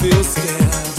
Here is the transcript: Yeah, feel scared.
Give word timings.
Yeah, 0.00 0.10
feel 0.10 0.24
scared. 0.24 0.97